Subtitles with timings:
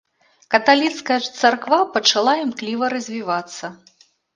[0.55, 3.77] Каталіцкая царква пачала імкліва развівацца.